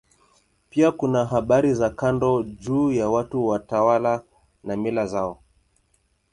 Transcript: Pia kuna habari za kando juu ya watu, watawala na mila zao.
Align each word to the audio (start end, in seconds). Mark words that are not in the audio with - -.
Pia 0.69 0.91
kuna 0.91 1.25
habari 1.25 1.73
za 1.73 1.89
kando 1.89 2.43
juu 2.43 2.91
ya 2.91 3.09
watu, 3.09 3.47
watawala 3.47 4.23
na 4.63 4.77
mila 4.77 5.07
zao. 5.07 5.43